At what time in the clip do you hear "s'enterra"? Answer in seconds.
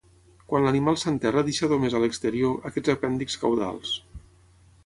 1.01-1.43